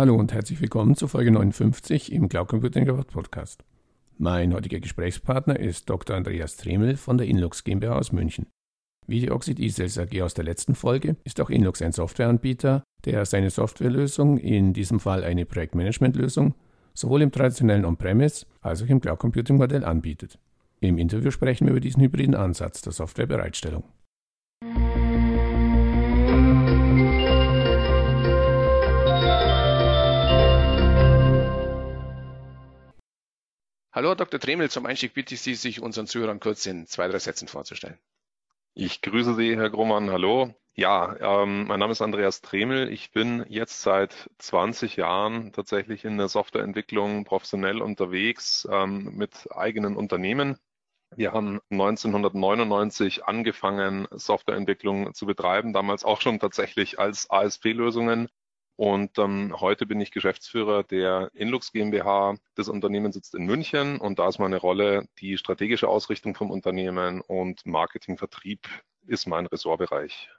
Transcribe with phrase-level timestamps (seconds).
[0.00, 3.64] Hallo und herzlich willkommen zur Folge 59 im Cloud Computing About Podcast.
[4.16, 6.16] Mein heutiger Gesprächspartner ist Dr.
[6.16, 8.46] Andreas Tremel von der Inlux GmbH aus München.
[9.06, 13.26] Wie die Oxid eSales AG aus der letzten Folge ist auch Inlux ein Softwareanbieter, der
[13.26, 16.54] seine Softwarelösung, in diesem Fall eine Projektmanagementlösung,
[16.94, 20.38] sowohl im traditionellen On-Premise als auch im Cloud Computing Modell anbietet.
[20.80, 23.84] Im Interview sprechen wir über diesen hybriden Ansatz der Softwarebereitstellung.
[33.92, 34.38] Hallo, Dr.
[34.38, 34.70] Tremel.
[34.70, 37.98] Zum Einstieg bitte ich Sie, sich unseren Zuhörern kurz in zwei, drei Sätzen vorzustellen.
[38.72, 40.12] Ich grüße Sie, Herr Grummann.
[40.12, 40.54] Hallo.
[40.76, 42.88] Ja, ähm, mein Name ist Andreas Tremel.
[42.92, 49.96] Ich bin jetzt seit 20 Jahren tatsächlich in der Softwareentwicklung professionell unterwegs ähm, mit eigenen
[49.96, 50.56] Unternehmen.
[51.16, 58.28] Wir haben 1999 angefangen, Softwareentwicklung zu betreiben, damals auch schon tatsächlich als ASP-Lösungen
[58.80, 62.36] und ähm, heute bin ich Geschäftsführer der Inlux GmbH.
[62.54, 67.20] Das Unternehmen sitzt in München und da ist meine Rolle die strategische Ausrichtung vom Unternehmen
[67.20, 68.66] und Marketing, Vertrieb
[69.06, 70.30] ist mein Ressortbereich.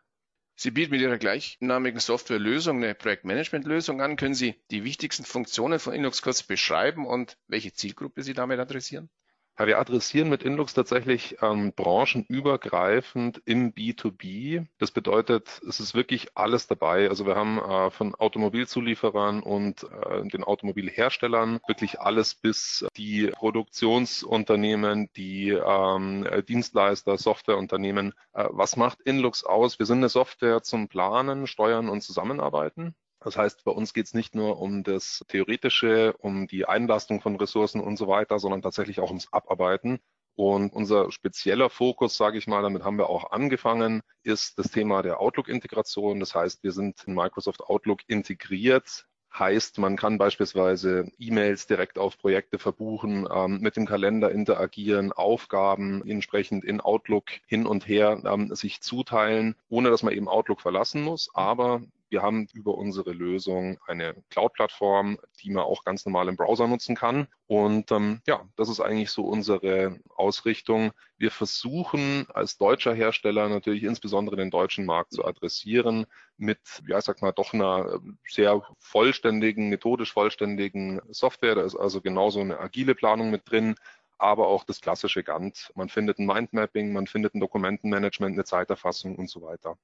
[0.55, 4.15] Sie bieten mit Ihrer gleichnamigen Softwarelösung eine Projektmanagementlösung an.
[4.15, 9.11] Können Sie die wichtigsten Funktionen von Inlux kurz beschreiben und welche Zielgruppe Sie damit adressieren?
[9.59, 14.65] Ja, wir adressieren mit Inlux tatsächlich ähm, branchenübergreifend im B2B.
[14.79, 17.09] Das bedeutet, es ist wirklich alles dabei.
[17.09, 25.09] Also wir haben äh, von Automobilzulieferern und äh, den Automobilherstellern wirklich alles bis die Produktionsunternehmen,
[25.15, 28.13] die ähm, Dienstleister, Softwareunternehmen.
[28.33, 29.79] Äh, was macht Inlux aus?
[29.79, 32.95] Wir sind eine Software zum Planen, Steuern und Zusammenarbeiten.
[33.23, 37.35] Das heißt, bei uns geht es nicht nur um das Theoretische, um die Einlastung von
[37.35, 39.99] Ressourcen und so weiter, sondern tatsächlich auch ums Abarbeiten.
[40.35, 45.03] Und unser spezieller Fokus, sage ich mal, damit haben wir auch angefangen, ist das Thema
[45.03, 46.19] der Outlook-Integration.
[46.19, 49.05] Das heißt, wir sind in Microsoft Outlook integriert.
[49.37, 56.05] Heißt, man kann beispielsweise E-Mails direkt auf Projekte verbuchen, ähm, mit dem Kalender interagieren, Aufgaben
[56.07, 61.01] entsprechend in Outlook hin und her ähm, sich zuteilen, ohne dass man eben Outlook verlassen
[61.03, 61.29] muss.
[61.33, 66.67] Aber wir haben über unsere Lösung eine Cloud-Plattform, die man auch ganz normal im Browser
[66.67, 67.27] nutzen kann.
[67.47, 70.91] Und ähm, ja, das ist eigentlich so unsere Ausrichtung.
[71.17, 76.05] Wir versuchen als deutscher Hersteller natürlich insbesondere den deutschen Markt zu adressieren
[76.37, 81.55] mit, ja, ich sag mal, doch einer sehr vollständigen, methodisch vollständigen Software.
[81.55, 83.75] Da ist also genauso eine agile Planung mit drin
[84.17, 85.71] aber auch das klassische Gantt.
[85.73, 89.79] Man findet ein Mindmapping, man findet ein Dokumentenmanagement, eine Zeiterfassung und so weiter.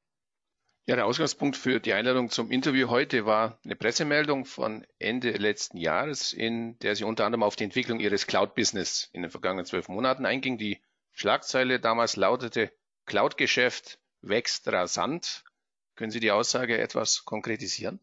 [0.90, 5.76] Ja, der Ausgangspunkt für die Einladung zum Interview heute war eine Pressemeldung von Ende letzten
[5.76, 9.90] Jahres, in der Sie unter anderem auf die Entwicklung Ihres Cloud-Business in den vergangenen zwölf
[9.90, 10.58] Monaten einging.
[10.58, 10.82] Die
[11.12, 12.72] Schlagzeile damals lautete
[13.06, 15.44] Cloud-Geschäft wächst rasant.
[15.96, 18.00] Können Sie die Aussage etwas konkretisieren?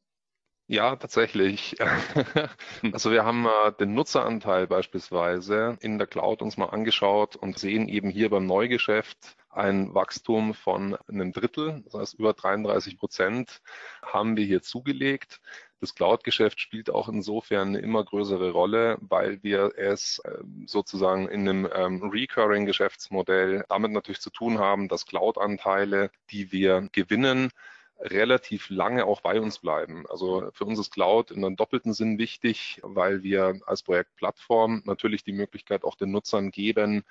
[0.66, 1.76] Ja, tatsächlich.
[2.92, 7.88] Also wir haben äh, den Nutzeranteil beispielsweise in der Cloud uns mal angeschaut und sehen
[7.88, 13.60] eben hier beim Neugeschäft ein Wachstum von einem Drittel, das heißt über 33 Prozent
[14.02, 15.40] haben wir hier zugelegt.
[15.80, 21.48] Das Cloud-Geschäft spielt auch insofern eine immer größere Rolle, weil wir es ähm, sozusagen in
[21.48, 27.50] einem ähm, Recurring-Geschäftsmodell damit natürlich zu tun haben, dass Cloud-Anteile, die wir gewinnen,
[27.98, 30.04] relativ lange auch bei uns bleiben.
[30.08, 35.24] Also für uns ist Cloud in einem doppelten Sinn wichtig, weil wir als Projektplattform natürlich
[35.24, 37.04] die Möglichkeit auch den Nutzern geben,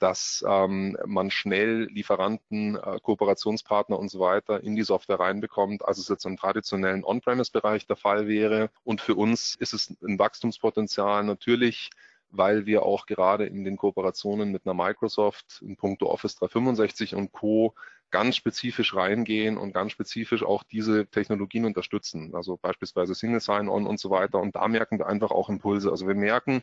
[0.00, 5.98] dass ähm, man schnell Lieferanten, äh, Kooperationspartner und so weiter in die Software reinbekommt, als
[5.98, 8.70] es jetzt im traditionellen On-Premise-Bereich der Fall wäre.
[8.82, 11.90] Und für uns ist es ein Wachstumspotenzial natürlich,
[12.30, 17.32] weil wir auch gerade in den Kooperationen mit einer Microsoft in puncto Office 365 und
[17.32, 17.74] Co.
[18.10, 22.34] ganz spezifisch reingehen und ganz spezifisch auch diese Technologien unterstützen.
[22.34, 24.38] Also beispielsweise Single Sign-On und so weiter.
[24.38, 25.90] Und da merken wir einfach auch Impulse.
[25.90, 26.62] Also wir merken,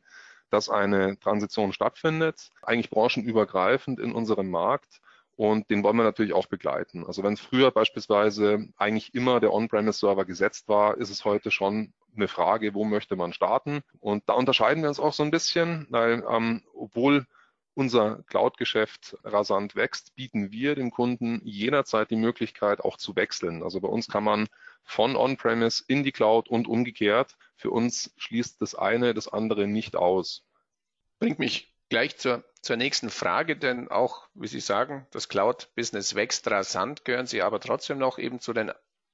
[0.50, 5.02] dass eine Transition stattfindet, eigentlich branchenübergreifend in unserem Markt.
[5.36, 7.06] Und den wollen wir natürlich auch begleiten.
[7.06, 12.28] Also wenn früher beispielsweise eigentlich immer der On-Premise-Server gesetzt war, ist es heute schon eine
[12.28, 13.82] Frage, wo möchte man starten?
[14.00, 17.28] Und da unterscheiden wir uns auch so ein bisschen, weil ähm, obwohl
[17.78, 23.62] unser Cloud-Geschäft rasant wächst, bieten wir den Kunden jederzeit die Möglichkeit auch zu wechseln.
[23.62, 24.48] Also bei uns kann man
[24.84, 27.38] von On-Premise in die Cloud und umgekehrt.
[27.56, 30.44] Für uns schließt das eine das andere nicht aus.
[31.20, 36.50] Bringt mich gleich zur, zur nächsten Frage, denn auch, wie Sie sagen, das Cloud-Business wächst
[36.50, 38.72] rasant, gehören Sie aber trotzdem noch eben zu den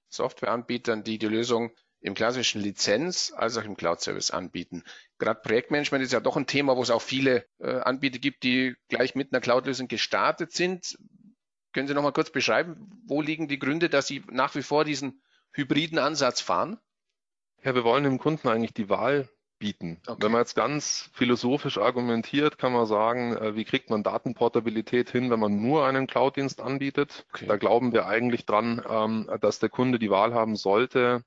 [0.07, 1.71] Softwareanbietern, die die Lösung
[2.03, 4.83] im klassischen Lizenz als auch im Cloud-Service anbieten.
[5.19, 8.75] Gerade Projektmanagement ist ja doch ein Thema, wo es auch viele äh, Anbieter gibt, die
[8.89, 10.97] gleich mit einer Cloud-Lösung gestartet sind.
[11.71, 14.83] Können Sie noch mal kurz beschreiben, wo liegen die Gründe, dass Sie nach wie vor
[14.83, 15.21] diesen
[15.53, 16.77] hybriden Ansatz fahren?
[17.63, 20.01] Ja, wir wollen dem Kunden eigentlich die Wahl bieten.
[20.05, 20.21] Okay.
[20.21, 25.31] Wenn man jetzt ganz philosophisch argumentiert, kann man sagen, äh, wie kriegt man Datenportabilität hin,
[25.31, 27.25] wenn man nur einen Cloud-Dienst anbietet?
[27.33, 27.45] Okay.
[27.47, 31.23] Da glauben wir eigentlich dran, ähm, dass der Kunde die Wahl haben sollte,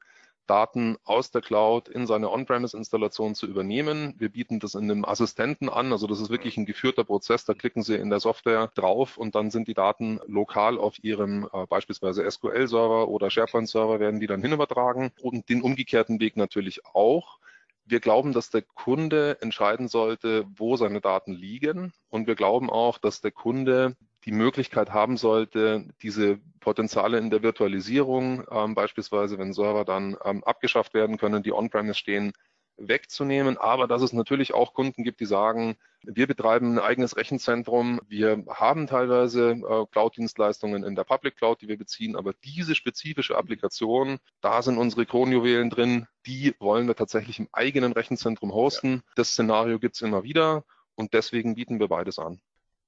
[0.47, 4.15] Daten aus der Cloud in seine On-Premise-Installation zu übernehmen.
[4.19, 7.45] Wir bieten das in einem Assistenten an, also das ist wirklich ein geführter Prozess.
[7.45, 11.49] Da klicken Sie in der Software drauf und dann sind die Daten lokal auf Ihrem
[11.53, 17.39] äh, beispielsweise SQL-Server oder SharePoint-Server werden die dann hinübertragen und den umgekehrten Weg natürlich auch.
[17.85, 21.93] Wir glauben, dass der Kunde entscheiden sollte, wo seine Daten liegen.
[22.09, 23.97] Und wir glauben auch, dass der Kunde
[24.27, 30.43] die Möglichkeit haben sollte, diese Potenziale in der Virtualisierung, ähm, beispielsweise wenn Server dann ähm,
[30.43, 32.33] abgeschafft werden können, die on-premise stehen,
[32.77, 33.57] wegzunehmen.
[33.57, 38.01] Aber dass es natürlich auch Kunden gibt, die sagen, wir betreiben ein eigenes Rechenzentrum.
[38.09, 43.37] Wir haben teilweise äh, Cloud-Dienstleistungen in der Public Cloud, die wir beziehen, aber diese spezifische
[43.37, 48.95] Applikation, da sind unsere Kronjuwelen drin, die wollen wir tatsächlich im eigenen Rechenzentrum hosten.
[48.95, 49.13] Ja.
[49.15, 50.65] Das Szenario gibt es immer wieder
[50.97, 52.41] und deswegen bieten wir beides an.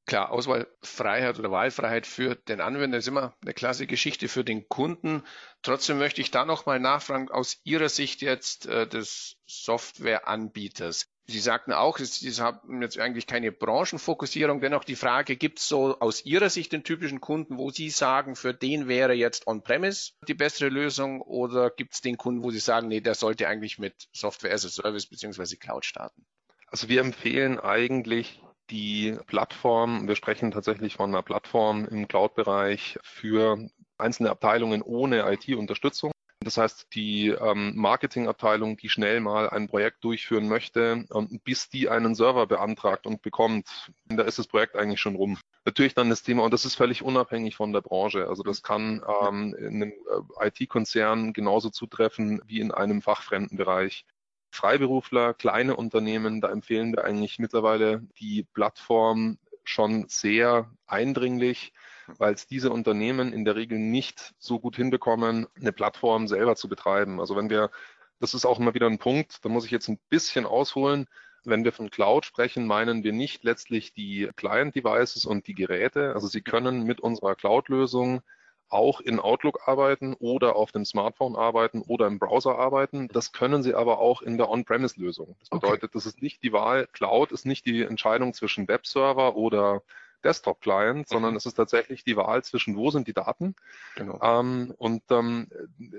[0.08, 5.22] Klar, Auswahlfreiheit oder Wahlfreiheit für den Anwender ist immer eine klasse Geschichte für den Kunden.
[5.60, 11.08] Trotzdem möchte ich da nochmal nachfragen, aus Ihrer Sicht jetzt äh, des Softwareanbieters.
[11.26, 14.62] Sie sagten auch, Sie haben jetzt eigentlich keine Branchenfokussierung.
[14.62, 18.34] Dennoch die Frage, gibt es so aus Ihrer Sicht den typischen Kunden, wo Sie sagen,
[18.34, 22.60] für den wäre jetzt On-Premise die bessere Lösung oder gibt es den Kunden, wo Sie
[22.60, 26.24] sagen, nee, der sollte eigentlich mit Software as a Service beziehungsweise Cloud starten?
[26.68, 28.40] Also wir empfehlen eigentlich
[28.70, 36.12] die Plattform, wir sprechen tatsächlich von einer Plattform im Cloud-Bereich für einzelne Abteilungen ohne IT-Unterstützung.
[36.40, 41.88] Das heißt, die ähm, Marketingabteilung, die schnell mal ein Projekt durchführen möchte, ähm, bis die
[41.88, 45.36] einen Server beantragt und bekommt, da ist das Projekt eigentlich schon rum.
[45.64, 48.28] Natürlich dann das Thema, und das ist völlig unabhängig von der Branche.
[48.28, 49.92] Also das kann ähm, in einem
[50.40, 54.06] äh, IT-Konzern genauso zutreffen wie in einem fachfremden Bereich.
[54.50, 61.72] Freiberufler, kleine Unternehmen, da empfehlen wir eigentlich mittlerweile die Plattform schon sehr eindringlich,
[62.16, 66.68] weil es diese Unternehmen in der Regel nicht so gut hinbekommen, eine Plattform selber zu
[66.68, 67.20] betreiben.
[67.20, 67.70] Also wenn wir,
[68.18, 71.06] das ist auch immer wieder ein Punkt, da muss ich jetzt ein bisschen ausholen.
[71.44, 76.14] Wenn wir von Cloud sprechen, meinen wir nicht letztlich die Client-Devices und die Geräte.
[76.14, 78.22] Also Sie können mit unserer Cloud-Lösung
[78.70, 83.08] auch in Outlook arbeiten oder auf dem Smartphone arbeiten oder im Browser arbeiten.
[83.08, 85.36] Das können Sie aber auch in der On-Premise-Lösung.
[85.40, 85.92] Das bedeutet, okay.
[85.94, 89.82] das ist nicht die Wahl, Cloud ist nicht die Entscheidung zwischen Webserver oder
[90.24, 91.36] Desktop-Client, sondern mhm.
[91.36, 93.54] es ist tatsächlich die Wahl zwischen, wo sind die Daten.
[93.96, 94.18] Genau.
[94.22, 95.48] Ähm, und ähm,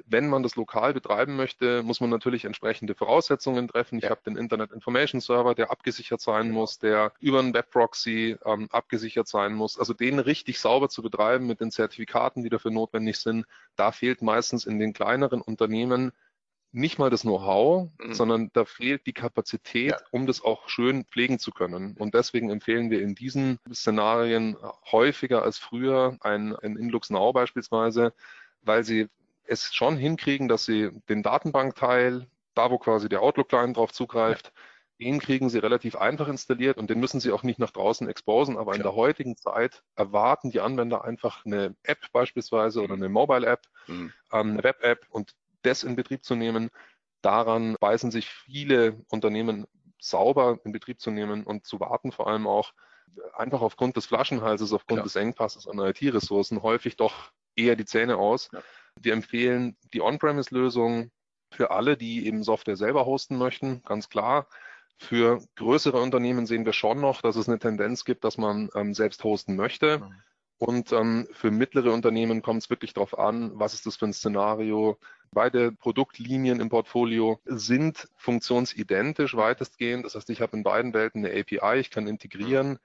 [0.05, 3.97] wenn man das lokal betreiben möchte, muss man natürlich entsprechende Voraussetzungen treffen.
[3.97, 4.09] Ich ja.
[4.11, 6.61] habe den Internet Information Server, der abgesichert sein genau.
[6.61, 9.79] muss, der über einen Web-Proxy ähm, abgesichert sein muss.
[9.79, 13.45] Also den richtig sauber zu betreiben mit den Zertifikaten, die dafür notwendig sind,
[13.75, 16.11] da fehlt meistens in den kleineren Unternehmen
[16.71, 18.13] nicht mal das Know-how, mhm.
[18.13, 19.97] sondern da fehlt die Kapazität, ja.
[20.11, 21.95] um das auch schön pflegen zu können.
[21.97, 24.55] Und deswegen empfehlen wir in diesen Szenarien
[24.91, 28.13] häufiger als früher ein, ein Inlux Now beispielsweise,
[28.61, 29.07] weil sie
[29.45, 34.51] es schon hinkriegen, dass sie den Datenbankteil, da wo quasi der Outlook-Client drauf zugreift,
[34.99, 35.05] ja.
[35.07, 38.57] den kriegen sie relativ einfach installiert und den müssen sie auch nicht nach draußen exposen.
[38.57, 38.75] Aber Klar.
[38.75, 42.85] in der heutigen Zeit erwarten die Anwender einfach eine App beispielsweise mhm.
[42.85, 44.13] oder eine Mobile-App, mhm.
[44.31, 46.69] ähm, eine Web-App und das in Betrieb zu nehmen.
[47.21, 49.65] Daran beißen sich viele Unternehmen
[49.99, 52.73] sauber in Betrieb zu nehmen und zu warten, vor allem auch
[53.33, 55.03] einfach aufgrund des Flaschenhalses, aufgrund ja.
[55.03, 58.49] des Engpasses an IT-Ressourcen häufig doch eher die Zähne aus.
[58.53, 58.61] Ja.
[58.95, 61.11] Wir empfehlen die On-Premise-Lösung
[61.51, 64.47] für alle, die eben Software selber hosten möchten, ganz klar.
[64.97, 68.93] Für größere Unternehmen sehen wir schon noch, dass es eine Tendenz gibt, dass man ähm,
[68.93, 69.99] selbst hosten möchte.
[69.99, 70.21] Mhm.
[70.59, 74.13] Und ähm, für mittlere Unternehmen kommt es wirklich darauf an, was ist das für ein
[74.13, 74.97] Szenario.
[75.31, 80.05] Beide Produktlinien im Portfolio sind funktionsidentisch weitestgehend.
[80.05, 82.77] Das heißt, ich habe in beiden Welten eine API, ich kann integrieren.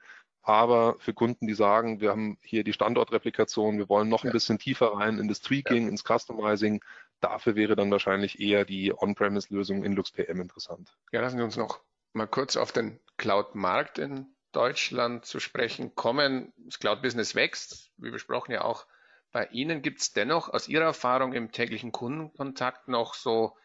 [0.43, 4.59] Aber für Kunden, die sagen, wir haben hier die Standortreplikation, wir wollen noch ein bisschen
[4.59, 5.89] tiefer rein in das Tweaking, ja.
[5.89, 6.85] ins Customizing,
[7.21, 10.97] dafür wäre dann wahrscheinlich eher die On-Premise-Lösung in LuxPM interessant.
[11.13, 11.81] Ja, lassen Sie uns noch
[12.13, 16.53] mal kurz auf den Cloud-Markt in Deutschland zu sprechen kommen.
[16.57, 18.87] Das Cloud-Business wächst, wie besprochen ja auch
[19.33, 19.83] bei Ihnen.
[19.83, 23.57] Gibt es dennoch aus Ihrer Erfahrung im täglichen Kundenkontakt noch so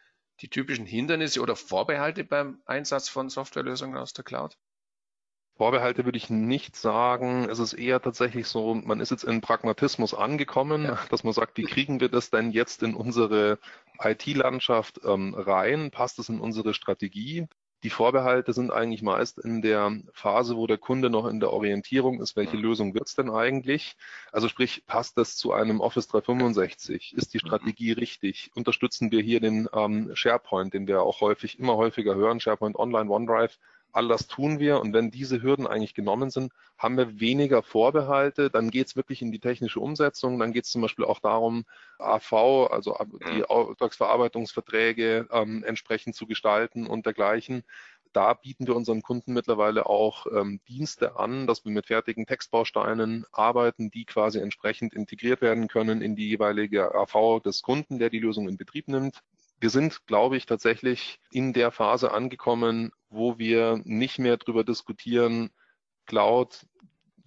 [0.42, 4.58] die typischen Hindernisse oder Vorbehalte beim Einsatz von Softwarelösungen aus der Cloud?
[5.60, 7.50] Vorbehalte würde ich nicht sagen.
[7.50, 11.00] Es ist eher tatsächlich so, man ist jetzt in Pragmatismus angekommen, ja.
[11.10, 13.60] dass man sagt, wie kriegen wir das denn jetzt in unsere
[14.02, 15.92] IT-Landschaft ähm, rein?
[15.92, 17.46] Passt es in unsere Strategie?
[17.84, 22.22] Die Vorbehalte sind eigentlich meist in der Phase, wo der Kunde noch in der Orientierung
[22.22, 23.96] ist, welche Lösung wird es denn eigentlich?
[24.34, 27.14] Also sprich, passt das zu einem Office 365?
[27.16, 27.48] Ist die mhm.
[27.48, 28.52] Strategie richtig?
[28.54, 33.10] Unterstützen wir hier den ähm, SharePoint, den wir auch häufig, immer häufiger hören, SharePoint Online,
[33.10, 33.58] OneDrive?
[33.92, 38.50] All das tun wir und wenn diese Hürden eigentlich genommen sind, haben wir weniger Vorbehalte.
[38.50, 40.38] Dann geht es wirklich in die technische Umsetzung.
[40.40, 41.66] Dann geht es zum Beispiel auch darum,
[41.98, 42.98] AV, also
[43.32, 43.46] die mhm.
[43.46, 47.64] Auftragsverarbeitungsverträge ähm, entsprechend zu gestalten und dergleichen.
[48.14, 53.26] Da bieten wir unseren Kunden mittlerweile auch ähm, Dienste an, dass wir mit fertigen Textbausteinen
[53.32, 58.20] arbeiten, die quasi entsprechend integriert werden können in die jeweilige AV des Kunden, der die
[58.20, 59.22] Lösung in Betrieb nimmt
[59.60, 65.52] wir sind, glaube ich, tatsächlich in der Phase angekommen, wo wir nicht mehr darüber diskutieren,
[66.06, 66.66] Cloud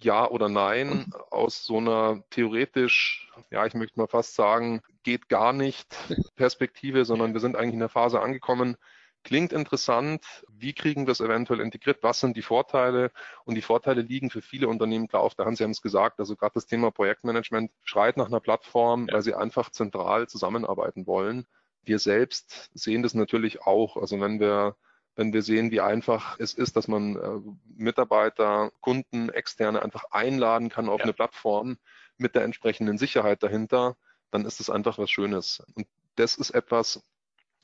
[0.01, 5.53] ja oder nein, aus so einer theoretisch, ja, ich möchte mal fast sagen, geht gar
[5.53, 5.95] nicht
[6.35, 8.75] Perspektive, sondern wir sind eigentlich in der Phase angekommen,
[9.23, 13.11] klingt interessant, wie kriegen wir es eventuell integriert, was sind die Vorteile?
[13.45, 15.57] Und die Vorteile liegen für viele Unternehmen klar auf der Hand.
[15.57, 19.33] Sie haben es gesagt, also gerade das Thema Projektmanagement schreit nach einer Plattform, weil sie
[19.33, 21.45] einfach zentral zusammenarbeiten wollen.
[21.83, 23.97] Wir selbst sehen das natürlich auch.
[23.97, 24.75] Also wenn wir
[25.15, 30.69] wenn wir sehen, wie einfach es ist, dass man äh, Mitarbeiter, Kunden, Externe einfach einladen
[30.69, 31.03] kann auf ja.
[31.03, 31.77] eine Plattform
[32.17, 33.95] mit der entsprechenden Sicherheit dahinter,
[34.31, 35.63] dann ist es einfach was Schönes.
[35.75, 37.03] Und das ist etwas,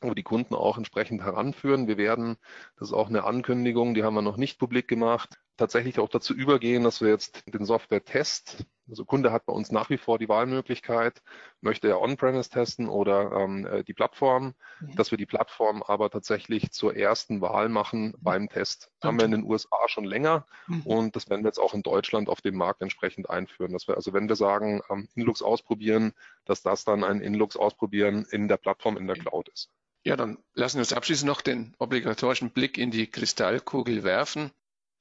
[0.02, 1.88] wo die Kunden auch entsprechend heranführen.
[1.88, 2.38] Wir werden,
[2.78, 6.34] das ist auch eine Ankündigung, die haben wir noch nicht publik gemacht, tatsächlich auch dazu
[6.34, 10.30] übergehen, dass wir jetzt den Software-Test also Kunde hat bei uns nach wie vor die
[10.30, 11.22] Wahlmöglichkeit,
[11.62, 14.96] möchte er On-Premise testen oder ähm, äh, die Plattform, mhm.
[14.96, 18.16] dass wir die Plattform aber tatsächlich zur ersten Wahl machen mhm.
[18.20, 18.90] beim Test.
[19.00, 20.82] Das haben wir in den USA schon länger mhm.
[20.82, 23.74] und das werden wir jetzt auch in Deutschland auf dem Markt entsprechend einführen.
[23.74, 26.14] Dass wir, also wenn wir sagen, ähm, Inlux ausprobieren,
[26.46, 29.70] dass das dann ein Inlux ausprobieren in der Plattform in der Cloud ist.
[30.04, 34.52] Ja, dann lassen wir uns abschließend noch den obligatorischen Blick in die Kristallkugel werfen.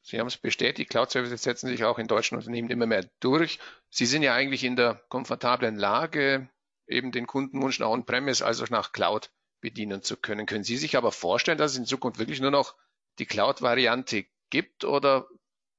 [0.08, 3.58] Sie haben es bestätigt, Cloud-Services setzen sich auch in deutschen Unternehmen immer mehr durch.
[3.90, 6.48] Sie sind ja eigentlich in der komfortablen Lage,
[6.86, 10.46] eben den Kundenwunsch nach On-Premise, also nach Cloud bedienen zu können.
[10.46, 12.74] Können Sie sich aber vorstellen, dass es in Zukunft wirklich nur noch
[13.18, 15.28] die Cloud-Variante gibt oder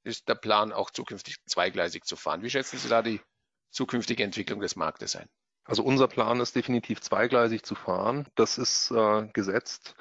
[0.03, 2.43] ist der Plan auch zukünftig zweigleisig zu fahren?
[2.43, 3.21] Wie schätzen Sie da die
[3.71, 5.27] zukünftige Entwicklung des Marktes ein?
[5.63, 8.27] Also unser Plan ist definitiv zweigleisig zu fahren.
[8.35, 9.95] Das ist äh, gesetzt.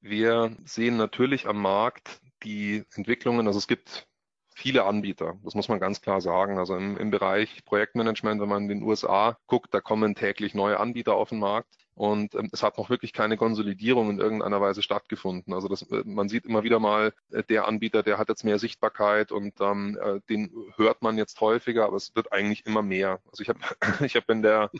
[0.00, 4.06] Wir sehen natürlich am Markt die Entwicklungen, also es gibt
[4.54, 6.58] viele Anbieter, das muss man ganz klar sagen.
[6.58, 10.78] Also im, im Bereich Projektmanagement, wenn man in den USA guckt, da kommen täglich neue
[10.78, 11.74] Anbieter auf den Markt.
[11.94, 15.54] Und ähm, es hat noch wirklich keine Konsolidierung in irgendeiner Weise stattgefunden.
[15.54, 18.58] Also das, äh, man sieht immer wieder mal, äh, der Anbieter, der hat jetzt mehr
[18.58, 23.20] Sichtbarkeit und ähm, äh, den hört man jetzt häufiger, aber es wird eigentlich immer mehr.
[23.30, 23.60] Also ich habe
[24.04, 24.70] ich hab in der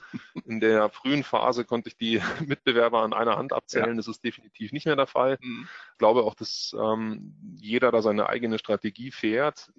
[0.44, 3.90] in der frühen Phase konnte ich die Mitbewerber an einer Hand abzählen.
[3.90, 3.94] Ja.
[3.94, 5.38] Das ist definitiv nicht mehr der Fall.
[5.40, 5.68] Mhm.
[5.92, 9.72] Ich glaube auch, dass ähm, jeder da seine eigene Strategie fährt.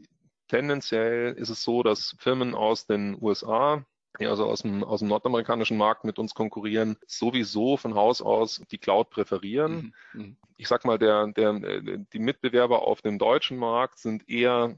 [0.47, 3.83] Tendenziell ist es so, dass Firmen aus den USA
[4.19, 8.61] die also aus dem, aus dem nordamerikanischen Markt mit uns konkurrieren, sowieso von Haus aus
[8.71, 9.93] die Cloud präferieren.
[10.13, 10.21] Mhm.
[10.21, 10.37] mhm.
[10.57, 14.77] Ich sag mal, der, der, die Mitbewerber auf dem deutschen Markt sind eher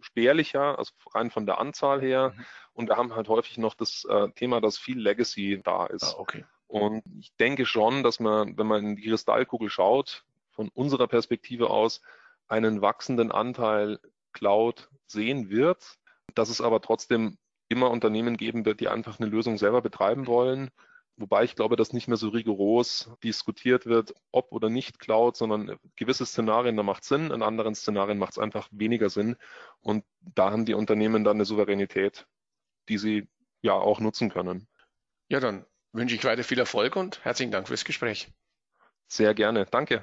[0.00, 2.32] spärlicher, also rein von der Anzahl her.
[2.34, 2.44] Mhm.
[2.72, 6.14] Und wir haben halt häufig noch das äh, Thema, dass viel Legacy da ist.
[6.14, 6.44] Ah, okay.
[6.66, 11.70] Und ich denke schon, dass man, wenn man in die Kristallkugel schaut, von unserer Perspektive
[11.70, 12.00] aus
[12.48, 14.00] einen wachsenden Anteil
[14.32, 15.98] Cloud sehen wird,
[16.34, 20.70] dass es aber trotzdem immer Unternehmen geben wird, die einfach eine Lösung selber betreiben wollen.
[21.16, 25.78] Wobei ich glaube, dass nicht mehr so rigoros diskutiert wird, ob oder nicht Cloud, sondern
[25.94, 29.36] gewisse Szenarien, da macht Sinn, in anderen Szenarien macht es einfach weniger Sinn.
[29.80, 32.26] Und da haben die Unternehmen dann eine Souveränität,
[32.88, 33.28] die sie
[33.62, 34.66] ja auch nutzen können.
[35.28, 38.28] Ja, dann wünsche ich weiter viel Erfolg und herzlichen Dank fürs Gespräch.
[39.06, 39.66] Sehr gerne.
[39.66, 40.02] Danke.